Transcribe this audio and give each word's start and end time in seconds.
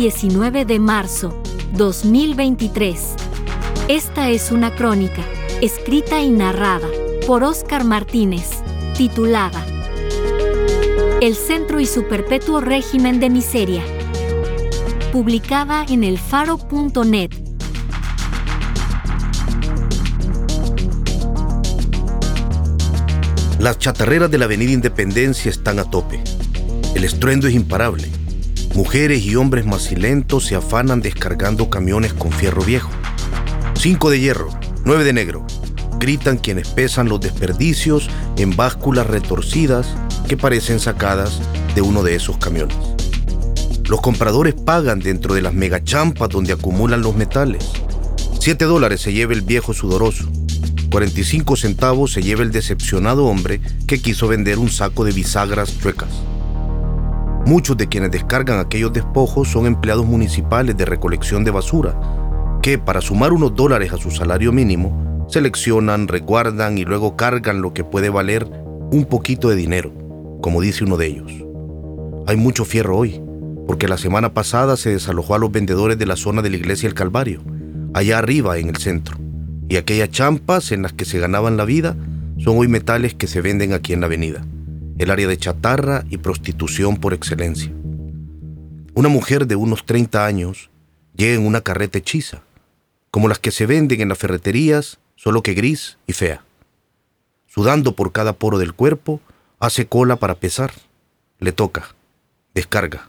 19 0.00 0.64
de 0.64 0.78
marzo 0.78 1.42
2023. 1.74 3.16
Esta 3.88 4.30
es 4.30 4.50
una 4.50 4.74
crónica, 4.74 5.22
escrita 5.60 6.22
y 6.22 6.30
narrada 6.30 6.88
por 7.26 7.44
Óscar 7.44 7.84
Martínez, 7.84 8.48
titulada 8.96 9.62
El 11.20 11.34
Centro 11.34 11.80
y 11.80 11.84
su 11.84 12.04
Perpetuo 12.04 12.62
Régimen 12.62 13.20
de 13.20 13.28
Miseria, 13.28 13.82
publicada 15.12 15.84
en 15.86 16.04
elfaro.net. 16.04 17.32
Las 23.58 23.78
chatarreras 23.78 24.30
de 24.30 24.38
la 24.38 24.46
Avenida 24.46 24.72
Independencia 24.72 25.50
están 25.50 25.78
a 25.78 25.84
tope. 25.84 26.24
El 26.94 27.04
estruendo 27.04 27.46
es 27.46 27.54
imparable 27.54 28.19
Mujeres 28.74 29.24
y 29.24 29.34
hombres 29.34 29.66
macilentos 29.66 30.46
se 30.46 30.54
afanan 30.54 31.00
descargando 31.00 31.68
camiones 31.68 32.14
con 32.14 32.30
fierro 32.30 32.62
viejo. 32.62 32.88
Cinco 33.74 34.10
de 34.10 34.20
hierro, 34.20 34.48
nueve 34.84 35.02
de 35.02 35.12
negro. 35.12 35.44
Gritan 35.98 36.38
quienes 36.38 36.68
pesan 36.68 37.08
los 37.08 37.20
desperdicios 37.20 38.08
en 38.36 38.54
básculas 38.54 39.08
retorcidas 39.08 39.88
que 40.28 40.36
parecen 40.36 40.78
sacadas 40.78 41.40
de 41.74 41.82
uno 41.82 42.04
de 42.04 42.14
esos 42.14 42.38
camiones. 42.38 42.76
Los 43.88 44.00
compradores 44.00 44.54
pagan 44.54 45.00
dentro 45.00 45.34
de 45.34 45.42
las 45.42 45.52
megachampas 45.52 46.28
donde 46.28 46.52
acumulan 46.52 47.02
los 47.02 47.16
metales. 47.16 47.68
Siete 48.38 48.66
dólares 48.66 49.00
se 49.00 49.12
lleva 49.12 49.32
el 49.32 49.42
viejo 49.42 49.74
sudoroso. 49.74 50.30
45 50.92 51.56
centavos 51.56 52.12
se 52.12 52.22
lleva 52.22 52.44
el 52.44 52.52
decepcionado 52.52 53.26
hombre 53.26 53.60
que 53.88 54.00
quiso 54.00 54.28
vender 54.28 54.60
un 54.60 54.70
saco 54.70 55.04
de 55.04 55.10
bisagras 55.10 55.76
chuecas. 55.80 56.10
Muchos 57.46 57.76
de 57.76 57.88
quienes 57.88 58.10
descargan 58.10 58.58
aquellos 58.58 58.92
despojos 58.92 59.48
son 59.48 59.66
empleados 59.66 60.06
municipales 60.06 60.76
de 60.76 60.84
recolección 60.84 61.42
de 61.42 61.50
basura, 61.50 61.98
que 62.62 62.78
para 62.78 63.00
sumar 63.00 63.32
unos 63.32 63.56
dólares 63.56 63.92
a 63.92 63.96
su 63.96 64.10
salario 64.10 64.52
mínimo, 64.52 65.26
seleccionan, 65.28 66.06
resguardan 66.06 66.76
y 66.76 66.84
luego 66.84 67.16
cargan 67.16 67.62
lo 67.62 67.72
que 67.72 67.82
puede 67.82 68.10
valer 68.10 68.46
un 68.92 69.06
poquito 69.06 69.48
de 69.48 69.56
dinero, 69.56 69.92
como 70.42 70.60
dice 70.60 70.84
uno 70.84 70.98
de 70.98 71.06
ellos. 71.06 71.32
Hay 72.26 72.36
mucho 72.36 72.64
fierro 72.66 72.98
hoy, 72.98 73.22
porque 73.66 73.88
la 73.88 73.96
semana 73.96 74.34
pasada 74.34 74.76
se 74.76 74.90
desalojó 74.90 75.34
a 75.34 75.38
los 75.38 75.50
vendedores 75.50 75.98
de 75.98 76.06
la 76.06 76.16
zona 76.16 76.42
de 76.42 76.50
la 76.50 76.56
iglesia 76.56 76.88
El 76.88 76.94
Calvario, 76.94 77.42
allá 77.94 78.18
arriba 78.18 78.58
en 78.58 78.68
el 78.68 78.76
centro, 78.76 79.16
y 79.68 79.76
aquellas 79.76 80.10
champas 80.10 80.72
en 80.72 80.82
las 80.82 80.92
que 80.92 81.06
se 81.06 81.18
ganaban 81.18 81.56
la 81.56 81.64
vida 81.64 81.96
son 82.36 82.58
hoy 82.58 82.68
metales 82.68 83.14
que 83.14 83.26
se 83.26 83.40
venden 83.40 83.72
aquí 83.72 83.94
en 83.94 84.00
la 84.00 84.06
avenida 84.06 84.44
el 85.00 85.10
área 85.10 85.26
de 85.26 85.38
chatarra 85.38 86.04
y 86.10 86.18
prostitución 86.18 86.98
por 86.98 87.14
excelencia. 87.14 87.72
Una 88.92 89.08
mujer 89.08 89.46
de 89.46 89.56
unos 89.56 89.86
30 89.86 90.26
años 90.26 90.68
llega 91.16 91.36
en 91.36 91.46
una 91.46 91.62
carreta 91.62 91.96
hechiza, 91.96 92.42
como 93.10 93.26
las 93.26 93.38
que 93.38 93.50
se 93.50 93.64
venden 93.64 94.02
en 94.02 94.10
las 94.10 94.18
ferreterías, 94.18 94.98
solo 95.16 95.42
que 95.42 95.54
gris 95.54 95.96
y 96.06 96.12
fea. 96.12 96.44
Sudando 97.46 97.96
por 97.96 98.12
cada 98.12 98.34
poro 98.34 98.58
del 98.58 98.74
cuerpo, 98.74 99.22
hace 99.58 99.86
cola 99.86 100.16
para 100.16 100.34
pesar. 100.34 100.70
Le 101.38 101.52
toca. 101.52 101.94
Descarga. 102.52 103.08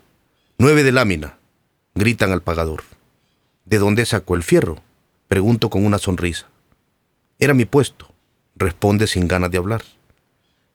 Nueve 0.58 0.84
de 0.84 0.94
lámina. 0.94 1.40
Gritan 1.94 2.32
al 2.32 2.42
pagador. 2.42 2.84
¿De 3.66 3.80
dónde 3.80 4.06
sacó 4.06 4.36
el 4.36 4.44
fierro? 4.44 4.82
Pregunto 5.28 5.70
con 5.70 5.86
una 5.86 5.98
sonrisa. 5.98 6.48
Era 7.38 7.54
mi 7.54 7.66
puesto. 7.66 8.08
Responde 8.56 9.08
sin 9.08 9.28
ganas 9.28 9.52
de 9.52 9.58
hablar. 9.58 9.84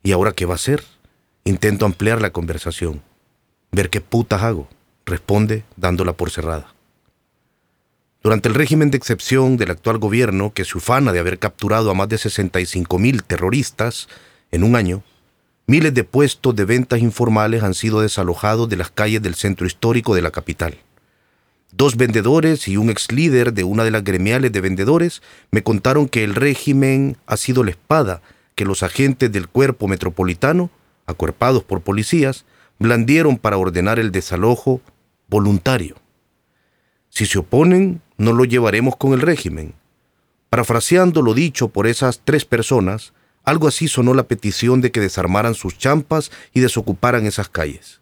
¿Y 0.02 0.12
ahora 0.12 0.32
qué 0.32 0.44
va 0.44 0.52
a 0.52 0.56
hacer? 0.56 0.84
Intento 1.46 1.86
ampliar 1.86 2.20
la 2.20 2.30
conversación. 2.30 3.02
Ver 3.70 3.88
qué 3.88 4.00
putas 4.00 4.42
hago, 4.42 4.68
responde 5.04 5.62
dándola 5.76 6.12
por 6.14 6.32
cerrada. 6.32 6.74
Durante 8.20 8.48
el 8.48 8.56
régimen 8.56 8.90
de 8.90 8.96
excepción 8.96 9.56
del 9.56 9.70
actual 9.70 9.98
gobierno, 9.98 10.52
que 10.52 10.64
se 10.64 10.76
ufana 10.76 11.12
de 11.12 11.20
haber 11.20 11.38
capturado 11.38 11.88
a 11.88 11.94
más 11.94 12.08
de 12.08 12.18
65 12.18 12.98
mil 12.98 13.22
terroristas 13.22 14.08
en 14.50 14.64
un 14.64 14.74
año, 14.74 15.04
miles 15.68 15.94
de 15.94 16.02
puestos 16.02 16.56
de 16.56 16.64
ventas 16.64 16.98
informales 16.98 17.62
han 17.62 17.74
sido 17.74 18.00
desalojados 18.00 18.68
de 18.68 18.78
las 18.78 18.90
calles 18.90 19.22
del 19.22 19.36
centro 19.36 19.68
histórico 19.68 20.16
de 20.16 20.22
la 20.22 20.32
capital. 20.32 20.78
Dos 21.70 21.96
vendedores 21.96 22.66
y 22.66 22.76
un 22.76 22.90
ex 22.90 23.12
líder 23.12 23.52
de 23.52 23.62
una 23.62 23.84
de 23.84 23.92
las 23.92 24.02
gremiales 24.02 24.50
de 24.50 24.60
vendedores 24.60 25.22
me 25.52 25.62
contaron 25.62 26.08
que 26.08 26.24
el 26.24 26.34
régimen 26.34 27.18
ha 27.24 27.36
sido 27.36 27.62
la 27.62 27.70
espada 27.70 28.20
que 28.56 28.64
los 28.64 28.82
agentes 28.82 29.30
del 29.30 29.46
cuerpo 29.46 29.86
metropolitano 29.86 30.72
acuerpados 31.06 31.62
por 31.64 31.80
policías, 31.80 32.44
blandieron 32.78 33.38
para 33.38 33.56
ordenar 33.56 33.98
el 33.98 34.12
desalojo 34.12 34.80
voluntario. 35.28 35.96
Si 37.08 37.26
se 37.26 37.38
oponen, 37.38 38.02
no 38.18 38.32
lo 38.32 38.44
llevaremos 38.44 38.96
con 38.96 39.12
el 39.12 39.20
régimen. 39.20 39.74
Parafraseando 40.50 41.22
lo 41.22 41.34
dicho 41.34 41.68
por 41.68 41.86
esas 41.86 42.20
tres 42.24 42.44
personas, 42.44 43.12
algo 43.44 43.68
así 43.68 43.88
sonó 43.88 44.12
la 44.14 44.24
petición 44.24 44.80
de 44.80 44.90
que 44.90 45.00
desarmaran 45.00 45.54
sus 45.54 45.78
champas 45.78 46.30
y 46.52 46.60
desocuparan 46.60 47.26
esas 47.26 47.48
calles. 47.48 48.00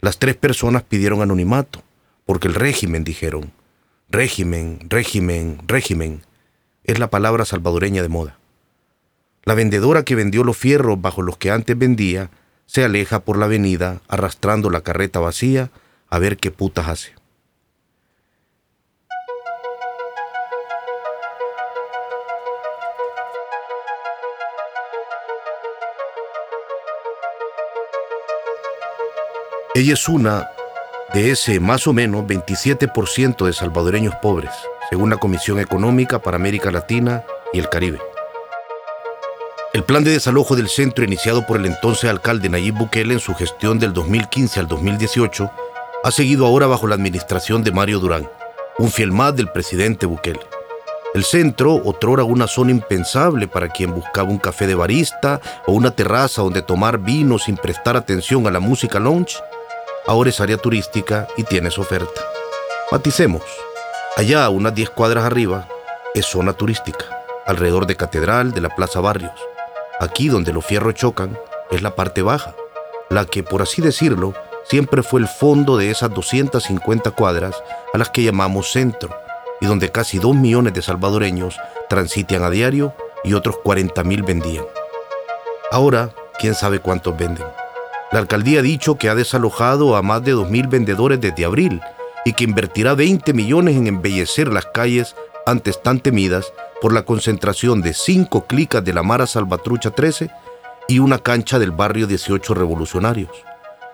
Las 0.00 0.18
tres 0.18 0.36
personas 0.36 0.82
pidieron 0.82 1.22
anonimato, 1.22 1.82
porque 2.26 2.48
el 2.48 2.54
régimen, 2.54 3.02
dijeron, 3.02 3.52
régimen, 4.10 4.80
régimen, 4.88 5.58
régimen, 5.66 6.22
es 6.84 6.98
la 6.98 7.08
palabra 7.08 7.44
salvadoreña 7.44 8.02
de 8.02 8.08
moda. 8.08 8.38
La 9.46 9.54
vendedora 9.54 10.02
que 10.02 10.16
vendió 10.16 10.42
los 10.42 10.56
fierros 10.56 11.00
bajo 11.00 11.22
los 11.22 11.36
que 11.36 11.52
antes 11.52 11.78
vendía 11.78 12.30
se 12.66 12.84
aleja 12.84 13.20
por 13.20 13.38
la 13.38 13.44
avenida 13.44 14.00
arrastrando 14.08 14.70
la 14.70 14.80
carreta 14.80 15.20
vacía 15.20 15.70
a 16.10 16.18
ver 16.18 16.36
qué 16.36 16.50
putas 16.50 16.88
hace. 16.88 17.14
Ella 29.76 29.92
es 29.92 30.08
una 30.08 30.50
de 31.14 31.30
ese 31.30 31.60
más 31.60 31.86
o 31.86 31.92
menos 31.92 32.24
27% 32.24 33.46
de 33.46 33.52
salvadoreños 33.52 34.16
pobres, 34.16 34.50
según 34.90 35.10
la 35.10 35.18
Comisión 35.18 35.60
Económica 35.60 36.18
para 36.18 36.36
América 36.36 36.72
Latina 36.72 37.24
y 37.52 37.60
el 37.60 37.68
Caribe. 37.68 38.15
El 39.86 39.94
plan 39.94 40.02
de 40.02 40.10
desalojo 40.10 40.56
del 40.56 40.68
centro 40.68 41.04
iniciado 41.04 41.46
por 41.46 41.58
el 41.58 41.64
entonces 41.64 42.10
alcalde 42.10 42.48
Nayib 42.48 42.74
Bukele 42.74 43.14
en 43.14 43.20
su 43.20 43.36
gestión 43.36 43.78
del 43.78 43.92
2015 43.92 44.58
al 44.58 44.66
2018 44.66 45.48
ha 46.02 46.10
seguido 46.10 46.44
ahora 46.44 46.66
bajo 46.66 46.88
la 46.88 46.96
administración 46.96 47.62
de 47.62 47.70
Mario 47.70 48.00
Durán, 48.00 48.28
un 48.78 48.90
fiel 48.90 49.12
más 49.12 49.36
del 49.36 49.46
presidente 49.46 50.04
Bukele. 50.06 50.40
El 51.14 51.22
centro, 51.22 51.76
otrora 51.84 52.24
una 52.24 52.48
zona 52.48 52.72
impensable 52.72 53.46
para 53.46 53.68
quien 53.68 53.94
buscaba 53.94 54.28
un 54.28 54.38
café 54.38 54.66
de 54.66 54.74
barista 54.74 55.40
o 55.68 55.72
una 55.74 55.92
terraza 55.92 56.42
donde 56.42 56.62
tomar 56.62 56.98
vino 56.98 57.38
sin 57.38 57.56
prestar 57.56 57.96
atención 57.96 58.48
a 58.48 58.50
la 58.50 58.58
música 58.58 58.98
lounge, 58.98 59.36
ahora 60.08 60.30
es 60.30 60.40
área 60.40 60.56
turística 60.56 61.28
y 61.36 61.44
tiene 61.44 61.70
su 61.70 61.82
oferta. 61.82 62.22
Maticemos, 62.90 63.44
allá 64.16 64.48
unas 64.48 64.74
10 64.74 64.90
cuadras 64.90 65.22
arriba 65.22 65.68
es 66.12 66.26
zona 66.26 66.54
turística, 66.54 67.04
alrededor 67.46 67.86
de 67.86 67.94
Catedral, 67.94 68.50
de 68.50 68.62
la 68.62 68.74
Plaza 68.74 68.98
Barrios. 68.98 69.55
Aquí 69.98 70.28
donde 70.28 70.52
los 70.52 70.64
fierros 70.64 70.94
chocan 70.94 71.38
es 71.70 71.82
la 71.82 71.94
parte 71.94 72.22
baja, 72.22 72.54
la 73.08 73.24
que, 73.24 73.42
por 73.42 73.62
así 73.62 73.80
decirlo, 73.80 74.34
siempre 74.64 75.02
fue 75.02 75.20
el 75.20 75.28
fondo 75.28 75.76
de 75.76 75.90
esas 75.90 76.12
250 76.12 77.10
cuadras 77.12 77.62
a 77.94 77.98
las 77.98 78.10
que 78.10 78.22
llamamos 78.22 78.72
centro, 78.72 79.10
y 79.60 79.66
donde 79.66 79.90
casi 79.90 80.18
2 80.18 80.36
millones 80.36 80.74
de 80.74 80.82
salvadoreños 80.82 81.56
transitan 81.88 82.42
a 82.42 82.50
diario 82.50 82.94
y 83.24 83.34
otros 83.34 83.56
40 83.58 84.04
mil 84.04 84.22
vendían. 84.22 84.64
Ahora, 85.70 86.10
quién 86.38 86.54
sabe 86.54 86.80
cuántos 86.80 87.16
venden. 87.16 87.46
La 88.12 88.18
alcaldía 88.18 88.60
ha 88.60 88.62
dicho 88.62 88.96
que 88.98 89.08
ha 89.08 89.14
desalojado 89.14 89.96
a 89.96 90.02
más 90.02 90.22
de 90.22 90.34
2.000 90.34 90.68
vendedores 90.68 91.20
desde 91.20 91.44
abril 91.44 91.80
y 92.24 92.34
que 92.34 92.44
invertirá 92.44 92.94
20 92.94 93.32
millones 93.32 93.76
en 93.76 93.86
embellecer 93.86 94.48
las 94.48 94.66
calles 94.66 95.16
antes 95.46 95.82
tan 95.82 96.00
temidas 96.00 96.52
por 96.82 96.92
la 96.92 97.04
concentración 97.04 97.80
de 97.80 97.94
cinco 97.94 98.46
clicas 98.46 98.84
de 98.84 98.92
la 98.92 99.02
Mara 99.02 99.26
Salvatrucha 99.26 99.90
13 99.90 100.30
y 100.88 100.98
una 100.98 101.18
cancha 101.18 101.58
del 101.58 101.70
barrio 101.70 102.06
18 102.06 102.52
Revolucionarios, 102.54 103.30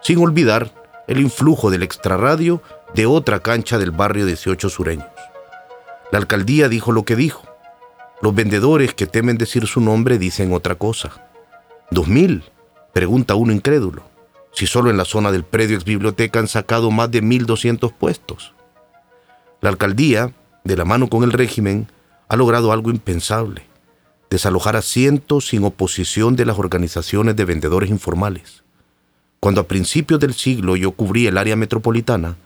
sin 0.00 0.18
olvidar 0.18 0.72
el 1.06 1.20
influjo 1.20 1.70
del 1.70 1.82
extrarradio 1.82 2.62
de 2.94 3.06
otra 3.06 3.40
cancha 3.40 3.78
del 3.78 3.90
barrio 3.90 4.26
18 4.26 4.68
sureños. 4.68 5.06
La 6.10 6.18
alcaldía 6.18 6.68
dijo 6.68 6.92
lo 6.92 7.04
que 7.04 7.16
dijo. 7.16 7.42
Los 8.20 8.34
vendedores 8.34 8.94
que 8.94 9.06
temen 9.06 9.38
decir 9.38 9.66
su 9.66 9.80
nombre 9.80 10.18
dicen 10.18 10.52
otra 10.52 10.74
cosa. 10.74 11.28
¿Dos 11.90 12.08
mil? 12.08 12.44
Pregunta 12.92 13.34
uno 13.34 13.52
incrédulo. 13.52 14.02
Si 14.52 14.66
solo 14.66 14.90
en 14.90 14.98
la 14.98 15.04
zona 15.06 15.32
del 15.32 15.44
predio 15.44 15.76
ex 15.76 15.84
biblioteca 15.84 16.38
han 16.38 16.48
sacado 16.48 16.90
más 16.90 17.10
de 17.10 17.22
1.200 17.22 17.92
puestos. 17.94 18.54
La 19.62 19.70
alcaldía, 19.70 20.32
de 20.64 20.76
la 20.76 20.84
mano 20.84 21.08
con 21.08 21.24
el 21.24 21.32
régimen, 21.32 21.88
ha 22.28 22.36
logrado 22.36 22.72
algo 22.72 22.90
impensable. 22.90 23.66
Desalojar 24.30 24.76
asientos 24.76 25.48
sin 25.48 25.64
oposición 25.64 26.36
de 26.36 26.46
las 26.46 26.58
organizaciones 26.58 27.36
de 27.36 27.44
vendedores 27.44 27.90
informales. 27.90 28.62
Cuando 29.40 29.60
a 29.60 29.68
principios 29.68 30.20
del 30.20 30.34
siglo 30.34 30.76
yo 30.76 30.92
cubrí 30.92 31.26
el 31.26 31.36
área 31.36 31.56
metropolitana, 31.56 32.36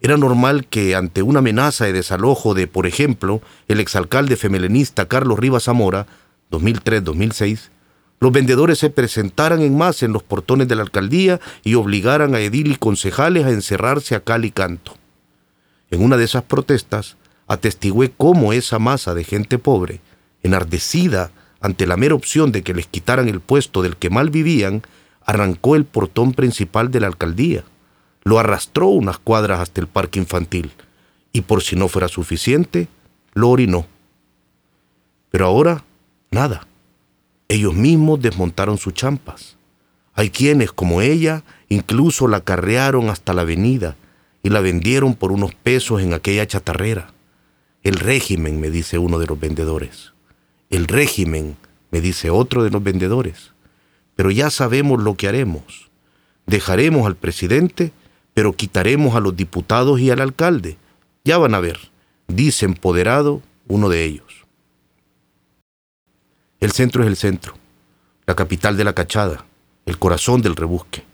era 0.00 0.16
normal 0.16 0.66
que 0.66 0.94
ante 0.94 1.22
una 1.22 1.38
amenaza 1.38 1.84
de 1.84 1.92
desalojo 1.92 2.54
de, 2.54 2.66
por 2.66 2.86
ejemplo, 2.86 3.40
el 3.68 3.80
exalcalde 3.80 4.36
femelenista 4.36 5.06
Carlos 5.06 5.38
Rivas 5.38 5.64
Zamora, 5.64 6.06
2003-2006, 6.50 7.70
los 8.20 8.32
vendedores 8.32 8.78
se 8.78 8.90
presentaran 8.90 9.62
en 9.62 9.76
masa 9.76 10.06
en 10.06 10.12
los 10.12 10.22
portones 10.22 10.68
de 10.68 10.76
la 10.76 10.82
alcaldía 10.82 11.40
y 11.64 11.74
obligaran 11.74 12.34
a 12.34 12.40
edil 12.40 12.70
y 12.70 12.76
concejales 12.76 13.46
a 13.46 13.50
encerrarse 13.50 14.14
a 14.14 14.20
cal 14.20 14.44
y 14.44 14.50
canto. 14.50 14.96
En 15.90 16.04
una 16.04 16.16
de 16.16 16.24
esas 16.24 16.44
protestas, 16.44 17.16
atestigué 17.52 18.12
cómo 18.16 18.52
esa 18.52 18.78
masa 18.78 19.14
de 19.14 19.24
gente 19.24 19.58
pobre, 19.58 20.00
enardecida 20.42 21.30
ante 21.60 21.86
la 21.86 21.96
mera 21.96 22.14
opción 22.14 22.52
de 22.52 22.62
que 22.62 22.74
les 22.74 22.86
quitaran 22.86 23.28
el 23.28 23.40
puesto 23.40 23.82
del 23.82 23.96
que 23.96 24.10
mal 24.10 24.30
vivían, 24.30 24.82
arrancó 25.24 25.76
el 25.76 25.84
portón 25.84 26.32
principal 26.32 26.90
de 26.90 27.00
la 27.00 27.06
alcaldía 27.06 27.64
lo 28.24 28.38
arrastró 28.38 28.88
unas 28.88 29.18
cuadras 29.18 29.60
hasta 29.60 29.80
el 29.80 29.86
parque 29.86 30.18
infantil 30.18 30.72
y 31.32 31.42
por 31.42 31.62
si 31.62 31.76
no 31.76 31.88
fuera 31.88 32.08
suficiente, 32.08 32.88
lo 33.32 33.48
orinó. 33.48 33.86
Pero 35.30 35.46
ahora, 35.46 35.84
nada. 36.30 36.66
Ellos 37.48 37.74
mismos 37.74 38.20
desmontaron 38.20 38.78
sus 38.78 38.94
champas. 38.94 39.56
Hay 40.14 40.30
quienes, 40.30 40.72
como 40.72 41.00
ella, 41.00 41.42
incluso 41.68 42.28
la 42.28 42.40
carrearon 42.40 43.08
hasta 43.08 43.32
la 43.32 43.42
avenida 43.42 43.96
y 44.42 44.50
la 44.50 44.60
vendieron 44.60 45.14
por 45.14 45.32
unos 45.32 45.54
pesos 45.54 46.02
en 46.02 46.12
aquella 46.12 46.46
chatarrera. 46.46 47.12
El 47.82 47.96
régimen, 47.96 48.60
me 48.60 48.70
dice 48.70 48.98
uno 48.98 49.18
de 49.18 49.26
los 49.26 49.38
vendedores. 49.38 50.12
El 50.70 50.86
régimen, 50.86 51.56
me 51.90 52.00
dice 52.00 52.30
otro 52.30 52.64
de 52.64 52.70
los 52.70 52.82
vendedores. 52.82 53.52
Pero 54.14 54.30
ya 54.30 54.50
sabemos 54.50 55.02
lo 55.02 55.16
que 55.16 55.28
haremos. 55.28 55.90
Dejaremos 56.46 57.06
al 57.06 57.16
presidente 57.16 57.92
pero 58.34 58.54
quitaremos 58.54 59.14
a 59.14 59.20
los 59.20 59.36
diputados 59.36 60.00
y 60.00 60.10
al 60.10 60.20
alcalde. 60.20 60.76
Ya 61.24 61.38
van 61.38 61.54
a 61.54 61.60
ver, 61.60 61.78
dice 62.28 62.64
empoderado 62.64 63.42
uno 63.68 63.88
de 63.88 64.04
ellos. 64.04 64.46
El 66.60 66.72
centro 66.72 67.02
es 67.02 67.08
el 67.08 67.16
centro, 67.16 67.54
la 68.26 68.34
capital 68.34 68.76
de 68.76 68.84
la 68.84 68.94
cachada, 68.94 69.44
el 69.84 69.98
corazón 69.98 70.42
del 70.42 70.56
rebusque. 70.56 71.04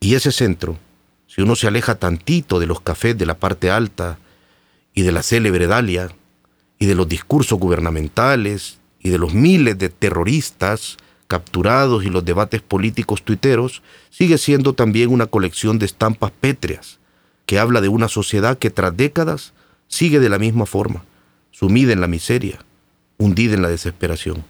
Y 0.00 0.14
ese 0.14 0.32
centro, 0.32 0.78
si 1.26 1.42
uno 1.42 1.56
se 1.56 1.66
aleja 1.66 1.96
tantito 1.96 2.58
de 2.58 2.66
los 2.66 2.80
cafés 2.80 3.16
de 3.16 3.26
la 3.26 3.38
parte 3.38 3.70
alta 3.70 4.18
y 4.98 5.02
de 5.02 5.12
la 5.12 5.22
célebre 5.22 5.68
Dalia, 5.68 6.08
y 6.76 6.86
de 6.86 6.96
los 6.96 7.08
discursos 7.08 7.56
gubernamentales, 7.56 8.80
y 8.98 9.10
de 9.10 9.18
los 9.18 9.32
miles 9.32 9.78
de 9.78 9.90
terroristas, 9.90 10.96
capturados 11.28 12.04
y 12.04 12.10
los 12.10 12.24
debates 12.24 12.62
políticos 12.62 13.22
tuiteros, 13.22 13.80
sigue 14.10 14.38
siendo 14.38 14.72
también 14.72 15.10
una 15.10 15.26
colección 15.26 15.78
de 15.78 15.86
estampas 15.86 16.32
pétreas, 16.32 16.98
que 17.46 17.60
habla 17.60 17.80
de 17.80 17.88
una 17.88 18.08
sociedad 18.08 18.58
que 18.58 18.70
tras 18.70 18.96
décadas 18.96 19.52
sigue 19.86 20.18
de 20.18 20.30
la 20.30 20.40
misma 20.40 20.66
forma, 20.66 21.04
sumida 21.52 21.92
en 21.92 22.00
la 22.00 22.08
miseria, 22.08 22.58
hundida 23.18 23.54
en 23.54 23.62
la 23.62 23.68
desesperación. 23.68 24.42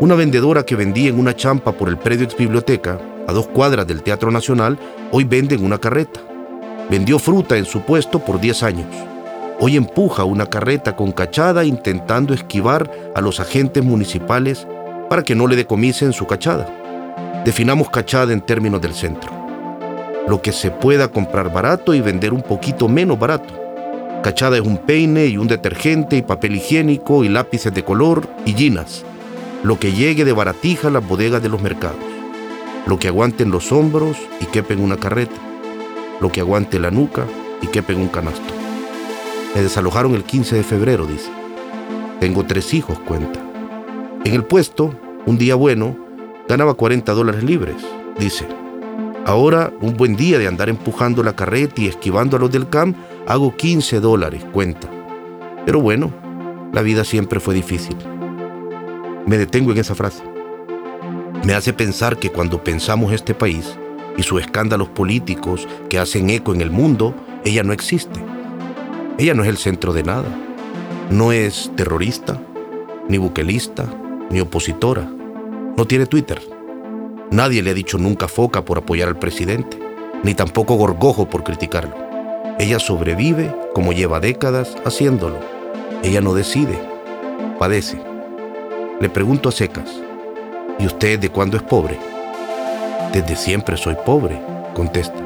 Una 0.00 0.14
vendedora 0.14 0.64
que 0.64 0.76
vendía 0.76 1.08
en 1.08 1.18
una 1.18 1.34
champa 1.34 1.72
por 1.72 1.88
el 1.88 1.98
predio 1.98 2.24
ex 2.24 2.36
biblioteca, 2.36 3.00
a 3.26 3.32
dos 3.32 3.48
cuadras 3.48 3.84
del 3.84 4.04
Teatro 4.04 4.30
Nacional, 4.30 4.78
hoy 5.10 5.24
vende 5.24 5.56
en 5.56 5.64
una 5.64 5.78
carreta. 5.78 6.20
Vendió 6.88 7.18
fruta 7.18 7.56
en 7.56 7.64
su 7.64 7.80
puesto 7.80 8.20
por 8.20 8.40
10 8.40 8.62
años. 8.62 8.86
Hoy 9.58 9.76
empuja 9.76 10.22
una 10.22 10.46
carreta 10.46 10.94
con 10.94 11.10
cachada 11.10 11.64
intentando 11.64 12.32
esquivar 12.32 12.88
a 13.16 13.20
los 13.20 13.40
agentes 13.40 13.82
municipales 13.82 14.68
para 15.10 15.24
que 15.24 15.34
no 15.34 15.48
le 15.48 15.56
decomisen 15.56 16.12
su 16.12 16.28
cachada. 16.28 17.42
Definamos 17.44 17.90
cachada 17.90 18.32
en 18.32 18.40
términos 18.40 18.80
del 18.80 18.94
centro. 18.94 19.32
Lo 20.28 20.40
que 20.40 20.52
se 20.52 20.70
pueda 20.70 21.08
comprar 21.08 21.52
barato 21.52 21.92
y 21.92 22.00
vender 22.00 22.32
un 22.32 22.42
poquito 22.42 22.86
menos 22.86 23.18
barato. 23.18 23.52
Cachada 24.22 24.58
es 24.58 24.62
un 24.62 24.78
peine 24.78 25.26
y 25.26 25.38
un 25.38 25.48
detergente 25.48 26.16
y 26.16 26.22
papel 26.22 26.54
higiénico 26.54 27.24
y 27.24 27.28
lápices 27.28 27.74
de 27.74 27.84
color 27.84 28.28
y 28.46 28.52
ginas 28.52 29.04
lo 29.62 29.78
que 29.78 29.92
llegue 29.92 30.24
de 30.24 30.32
baratija 30.32 30.88
a 30.88 30.90
las 30.90 31.06
bodegas 31.06 31.42
de 31.42 31.48
los 31.48 31.60
mercados, 31.60 31.98
lo 32.86 32.98
que 32.98 33.08
aguante 33.08 33.42
en 33.42 33.50
los 33.50 33.72
hombros 33.72 34.16
y 34.40 34.46
quepe 34.46 34.74
en 34.74 34.82
una 34.82 34.96
carreta, 34.96 35.34
lo 36.20 36.30
que 36.30 36.40
aguante 36.40 36.78
la 36.78 36.90
nuca 36.90 37.24
y 37.60 37.66
quepe 37.66 37.92
en 37.92 38.00
un 38.00 38.08
canasto. 38.08 38.54
Me 39.54 39.62
desalojaron 39.62 40.14
el 40.14 40.24
15 40.24 40.56
de 40.56 40.62
febrero, 40.62 41.06
dice. 41.06 41.30
Tengo 42.20 42.44
tres 42.44 42.72
hijos, 42.74 42.98
cuenta. 43.00 43.40
En 44.24 44.34
el 44.34 44.44
puesto, 44.44 44.94
un 45.26 45.38
día 45.38 45.54
bueno, 45.54 45.96
ganaba 46.48 46.74
40 46.74 47.12
dólares 47.12 47.42
libres, 47.42 47.76
dice. 48.18 48.46
Ahora, 49.24 49.72
un 49.80 49.96
buen 49.96 50.16
día 50.16 50.38
de 50.38 50.46
andar 50.46 50.68
empujando 50.68 51.22
la 51.22 51.34
carreta 51.34 51.82
y 51.82 51.86
esquivando 51.86 52.36
a 52.36 52.40
los 52.40 52.50
del 52.50 52.68
CAM, 52.68 52.94
hago 53.26 53.56
15 53.56 54.00
dólares, 54.00 54.44
cuenta. 54.52 54.88
Pero 55.66 55.80
bueno, 55.80 56.12
la 56.72 56.82
vida 56.82 57.04
siempre 57.04 57.40
fue 57.40 57.54
difícil. 57.54 57.96
Me 59.28 59.36
detengo 59.36 59.72
en 59.72 59.78
esa 59.78 59.94
frase. 59.94 60.22
Me 61.44 61.52
hace 61.52 61.74
pensar 61.74 62.16
que 62.16 62.30
cuando 62.30 62.64
pensamos 62.64 63.12
este 63.12 63.34
país 63.34 63.76
y 64.16 64.22
sus 64.22 64.40
escándalos 64.40 64.88
políticos 64.88 65.68
que 65.90 65.98
hacen 65.98 66.30
eco 66.30 66.54
en 66.54 66.62
el 66.62 66.70
mundo, 66.70 67.14
ella 67.44 67.62
no 67.62 67.74
existe. 67.74 68.18
Ella 69.18 69.34
no 69.34 69.42
es 69.42 69.50
el 69.50 69.58
centro 69.58 69.92
de 69.92 70.02
nada. 70.02 70.34
No 71.10 71.30
es 71.32 71.70
terrorista, 71.76 72.40
ni 73.10 73.18
buquelista, 73.18 73.84
ni 74.30 74.40
opositora. 74.40 75.06
No 75.76 75.84
tiene 75.86 76.06
Twitter. 76.06 76.40
Nadie 77.30 77.62
le 77.62 77.72
ha 77.72 77.74
dicho 77.74 77.98
nunca 77.98 78.28
foca 78.28 78.64
por 78.64 78.78
apoyar 78.78 79.08
al 79.08 79.18
presidente, 79.18 79.78
ni 80.22 80.32
tampoco 80.32 80.76
gorgojo 80.76 81.28
por 81.28 81.44
criticarlo. 81.44 81.94
Ella 82.58 82.78
sobrevive 82.78 83.54
como 83.74 83.92
lleva 83.92 84.20
décadas 84.20 84.74
haciéndolo. 84.86 85.38
Ella 86.02 86.22
no 86.22 86.32
decide, 86.32 86.80
padece. 87.58 88.07
Le 89.00 89.08
pregunto 89.08 89.48
a 89.48 89.52
secas, 89.52 89.88
¿y 90.80 90.84
usted 90.84 91.20
de 91.20 91.30
cuándo 91.30 91.56
es 91.56 91.62
pobre? 91.62 91.96
Desde 93.12 93.36
siempre 93.36 93.76
soy 93.76 93.96
pobre, 94.04 94.42
contesta. 94.74 95.20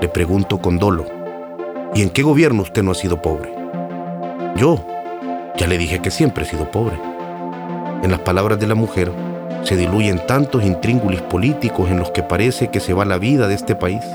Le 0.00 0.08
pregunto 0.08 0.56
con 0.62 0.78
dolo, 0.78 1.04
¿y 1.94 2.00
en 2.00 2.08
qué 2.08 2.22
gobierno 2.22 2.62
usted 2.62 2.82
no 2.82 2.92
ha 2.92 2.94
sido 2.94 3.20
pobre? 3.20 3.52
Yo, 4.56 4.82
ya 5.58 5.66
le 5.66 5.76
dije 5.76 6.00
que 6.00 6.10
siempre 6.10 6.44
he 6.44 6.48
sido 6.48 6.70
pobre. 6.70 6.98
En 8.02 8.10
las 8.10 8.20
palabras 8.20 8.58
de 8.58 8.66
la 8.66 8.74
mujer 8.74 9.12
se 9.62 9.76
diluyen 9.76 10.26
tantos 10.26 10.64
intríngulis 10.64 11.20
políticos 11.20 11.90
en 11.90 11.98
los 11.98 12.12
que 12.12 12.22
parece 12.22 12.68
que 12.68 12.80
se 12.80 12.94
va 12.94 13.04
la 13.04 13.18
vida 13.18 13.46
de 13.46 13.56
este 13.56 13.74
país. 13.74 14.06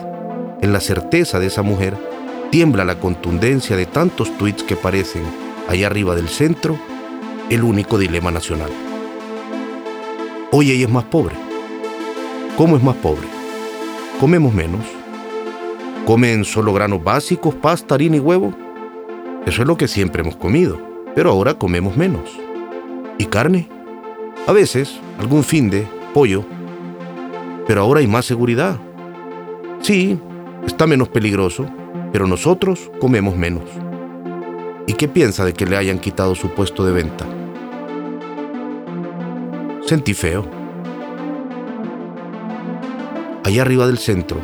En 0.60 0.74
la 0.74 0.80
certeza 0.80 1.40
de 1.40 1.46
esa 1.46 1.62
mujer 1.62 1.96
tiembla 2.50 2.84
la 2.84 2.96
contundencia 2.96 3.78
de 3.78 3.86
tantos 3.86 4.36
tuits 4.40 4.64
que 4.64 4.76
parecen, 4.76 5.22
allá 5.70 5.86
arriba 5.86 6.16
del 6.16 6.30
centro, 6.30 6.80
el 7.50 7.64
único 7.64 7.98
dilema 7.98 8.32
nacional. 8.32 8.70
Hoy 10.52 10.72
ella 10.72 10.86
es 10.86 10.92
más 10.92 11.06
pobre. 11.06 11.36
¿Cómo 12.58 12.78
es 12.78 12.84
más 12.84 12.96
pobre? 12.98 13.28
Comemos 14.20 14.54
menos. 14.54 14.82
¿Comen 16.06 16.44
solo 16.46 16.74
granos 16.74 17.04
básicos, 17.04 17.56
pasta, 17.56 17.96
harina 17.96 18.18
y 18.18 18.20
huevo? 18.20 18.54
Eso 19.46 19.62
es 19.62 19.68
lo 19.68 19.78
que 19.78 19.88
siempre 19.88 20.22
hemos 20.22 20.36
comido, 20.36 20.80
pero 21.16 21.32
ahora 21.32 21.54
comemos 21.54 21.96
menos. 21.96 22.30
¿Y 23.18 23.26
carne? 23.26 23.68
A 24.48 24.52
veces, 24.52 25.00
algún 25.20 25.44
fin 25.44 25.70
de 25.70 25.88
pollo. 26.14 26.44
Pero 27.68 27.82
ahora 27.82 28.00
hay 28.00 28.08
más 28.08 28.26
seguridad. 28.26 28.78
Sí, 29.82 30.20
está 30.66 30.86
menos 30.88 31.10
peligroso, 31.10 31.66
pero 32.12 32.28
nosotros 32.28 32.92
comemos 33.00 33.36
menos. 33.36 33.64
¿Y 34.88 34.94
qué 34.94 35.08
piensa 35.08 35.46
de 35.46 35.54
que 35.54 35.66
le 35.66 35.78
hayan 35.78 36.00
quitado 36.00 36.36
su 36.36 36.50
puesto 36.50 36.84
de 36.84 36.92
venta? 36.92 37.26
Sentí 39.86 40.14
feo. 40.14 40.46
Allá 43.44 43.62
arriba 43.62 43.88
del 43.88 43.98
centro, 43.98 44.40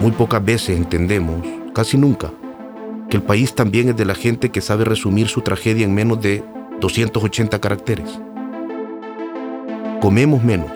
muy 0.00 0.12
pocas 0.12 0.44
veces 0.44 0.76
entendemos, 0.76 1.46
casi 1.74 1.96
nunca, 1.96 2.30
que 3.08 3.16
el 3.16 3.22
país 3.22 3.54
también 3.54 3.90
es 3.90 3.96
de 3.96 4.04
la 4.04 4.14
gente 4.14 4.50
que 4.50 4.60
sabe 4.60 4.84
resumir 4.84 5.28
su 5.28 5.42
tragedia 5.42 5.84
en 5.84 5.94
menos 5.94 6.20
de 6.20 6.42
280 6.80 7.60
caracteres. 7.60 8.20
Comemos 10.00 10.42
menos, 10.42 10.72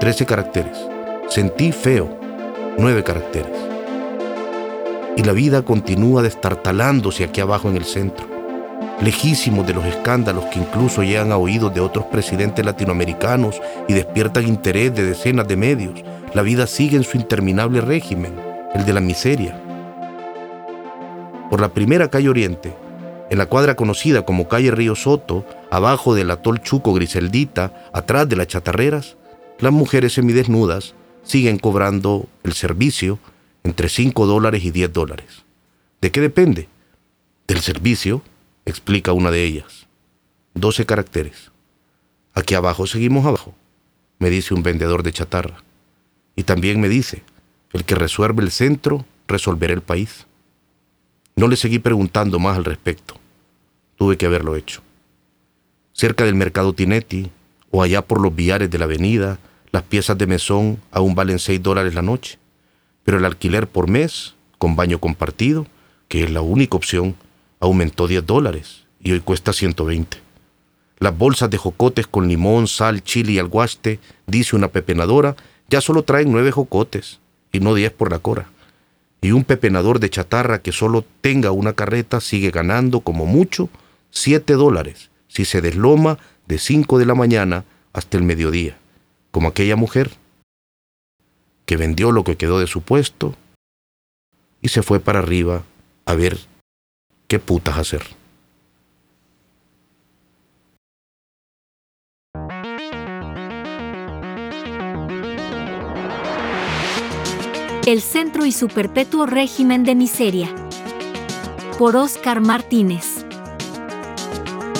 13 0.00 0.26
caracteres. 0.26 0.76
Sentí 1.28 1.72
feo, 1.72 2.18
9 2.78 3.04
caracteres. 3.04 3.67
Y 5.18 5.22
la 5.22 5.32
vida 5.32 5.60
continúa 5.60 6.22
destartalándose 6.22 7.24
aquí 7.24 7.42
abajo 7.42 7.68
en 7.68 7.76
el 7.76 7.84
centro, 7.84 8.26
lejísimos 9.02 9.66
de 9.66 9.74
los 9.74 9.84
escándalos 9.84 10.46
que 10.46 10.60
incluso 10.60 11.02
llegan 11.02 11.30
a 11.32 11.36
oídos 11.36 11.74
de 11.74 11.80
otros 11.80 12.06
presidentes 12.06 12.64
latinoamericanos 12.64 13.60
y 13.86 13.92
despiertan 13.92 14.48
interés 14.48 14.94
de 14.94 15.04
decenas 15.04 15.46
de 15.46 15.56
medios. 15.56 16.00
La 16.32 16.40
vida 16.40 16.66
sigue 16.66 16.96
en 16.96 17.04
su 17.04 17.18
interminable 17.18 17.82
régimen, 17.82 18.32
el 18.74 18.86
de 18.86 18.92
la 18.94 19.00
miseria 19.00 19.60
por 21.48 21.60
la 21.60 21.72
primera 21.72 22.08
calle 22.08 22.28
Oriente, 22.28 22.74
en 23.30 23.38
la 23.38 23.46
cuadra 23.46 23.74
conocida 23.74 24.24
como 24.24 24.48
calle 24.48 24.70
Río 24.70 24.94
Soto, 24.94 25.44
abajo 25.70 26.14
del 26.14 26.30
atol 26.30 26.60
Chuco 26.62 26.92
Griseldita, 26.94 27.72
atrás 27.92 28.28
de 28.28 28.36
las 28.36 28.46
chatarreras, 28.46 29.16
las 29.58 29.72
mujeres 29.72 30.14
semidesnudas 30.14 30.94
siguen 31.22 31.58
cobrando 31.58 32.26
el 32.44 32.52
servicio 32.52 33.18
entre 33.68 33.90
5 33.90 34.24
dólares 34.24 34.64
y 34.64 34.70
10 34.70 34.94
dólares. 34.94 35.44
¿De 36.00 36.10
qué 36.10 36.22
depende? 36.22 36.68
Del 37.46 37.60
servicio, 37.60 38.22
explica 38.64 39.12
una 39.12 39.30
de 39.30 39.44
ellas. 39.44 39.86
12 40.54 40.86
caracteres. 40.86 41.52
Aquí 42.32 42.54
abajo 42.54 42.86
seguimos 42.86 43.26
abajo, 43.26 43.54
me 44.18 44.30
dice 44.30 44.54
un 44.54 44.62
vendedor 44.62 45.02
de 45.02 45.12
chatarra. 45.12 45.62
Y 46.34 46.44
también 46.44 46.80
me 46.80 46.88
dice, 46.88 47.22
el 47.74 47.84
que 47.84 47.94
resuelve 47.94 48.42
el 48.42 48.50
centro, 48.50 49.04
resolverá 49.26 49.74
el 49.74 49.82
país. 49.82 50.26
No 51.36 51.46
le 51.46 51.56
seguí 51.56 51.78
preguntando 51.78 52.38
más 52.38 52.56
al 52.56 52.64
respecto. 52.64 53.16
Tuve 53.96 54.16
que 54.16 54.24
haberlo 54.24 54.56
hecho. 54.56 54.80
Cerca 55.92 56.24
del 56.24 56.36
mercado 56.36 56.72
Tinetti 56.72 57.30
o 57.70 57.82
allá 57.82 58.00
por 58.00 58.22
los 58.22 58.34
viares 58.34 58.70
de 58.70 58.78
la 58.78 58.86
avenida, 58.86 59.38
las 59.72 59.82
piezas 59.82 60.16
de 60.16 60.26
mesón 60.26 60.80
aún 60.90 61.14
valen 61.14 61.38
6 61.38 61.62
dólares 61.62 61.94
la 61.94 62.00
noche, 62.00 62.38
pero 63.08 63.16
el 63.16 63.24
alquiler 63.24 63.66
por 63.66 63.88
mes, 63.88 64.34
con 64.58 64.76
baño 64.76 64.98
compartido, 65.00 65.66
que 66.08 66.24
es 66.24 66.30
la 66.30 66.42
única 66.42 66.76
opción, 66.76 67.16
aumentó 67.58 68.06
10 68.06 68.26
dólares 68.26 68.84
y 69.00 69.12
hoy 69.12 69.20
cuesta 69.20 69.54
120. 69.54 70.18
Las 70.98 71.16
bolsas 71.16 71.48
de 71.48 71.56
jocotes 71.56 72.06
con 72.06 72.28
limón, 72.28 72.68
sal, 72.68 73.02
chile 73.02 73.32
y 73.32 73.38
alguaste, 73.38 73.98
dice 74.26 74.56
una 74.56 74.68
pepenadora, 74.68 75.36
ya 75.70 75.80
solo 75.80 76.02
traen 76.02 76.30
9 76.30 76.52
jocotes 76.52 77.20
y 77.50 77.60
no 77.60 77.72
10 77.72 77.92
por 77.92 78.10
la 78.10 78.18
cora 78.18 78.50
y 79.22 79.30
un 79.30 79.44
pepenador 79.44 80.00
de 80.00 80.10
chatarra 80.10 80.60
que 80.60 80.72
solo 80.72 81.02
tenga 81.22 81.50
una 81.50 81.72
carreta 81.72 82.20
sigue 82.20 82.50
ganando 82.50 83.00
como 83.00 83.24
mucho 83.24 83.70
7 84.10 84.52
dólares 84.52 85.08
si 85.28 85.46
se 85.46 85.62
desloma 85.62 86.18
de 86.46 86.58
5 86.58 86.98
de 86.98 87.06
la 87.06 87.14
mañana 87.14 87.64
hasta 87.94 88.18
el 88.18 88.24
mediodía, 88.24 88.76
como 89.30 89.48
aquella 89.48 89.76
mujer 89.76 90.10
que 91.68 91.76
vendió 91.76 92.12
lo 92.12 92.24
que 92.24 92.36
quedó 92.36 92.58
de 92.58 92.66
su 92.66 92.80
puesto 92.80 93.34
y 94.62 94.68
se 94.68 94.82
fue 94.82 95.00
para 95.00 95.18
arriba 95.18 95.64
a 96.06 96.14
ver 96.14 96.38
qué 97.26 97.38
putas 97.38 97.76
hacer. 97.76 98.02
El 107.84 108.00
Centro 108.00 108.46
y 108.46 108.52
su 108.52 108.68
Perpetuo 108.68 109.26
Régimen 109.26 109.84
de 109.84 109.94
Miseria. 109.94 110.48
Por 111.78 111.96
Oscar 111.96 112.40
Martínez. 112.40 113.26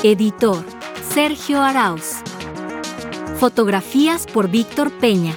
Editor, 0.03 0.65
Sergio 1.13 1.61
Arauz. 1.61 2.23
Fotografías 3.39 4.27
por 4.27 4.49
Víctor 4.49 4.91
Peña. 4.91 5.37